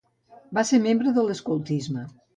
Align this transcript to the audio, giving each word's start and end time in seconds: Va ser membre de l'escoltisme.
Va 0.59 0.63
ser 0.69 0.79
membre 0.87 1.15
de 1.19 1.27
l'escoltisme. 1.29 2.09